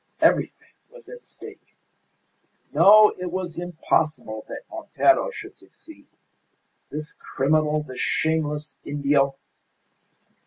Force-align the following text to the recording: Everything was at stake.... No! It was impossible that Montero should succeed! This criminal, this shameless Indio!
Everything 0.19 0.73
was 0.89 1.09
at 1.09 1.23
stake.... 1.23 1.75
No! 2.73 3.13
It 3.19 3.31
was 3.31 3.59
impossible 3.59 4.45
that 4.47 4.63
Montero 4.71 5.29
should 5.29 5.55
succeed! 5.55 6.07
This 6.89 7.13
criminal, 7.13 7.83
this 7.83 7.99
shameless 7.99 8.79
Indio! 8.83 9.35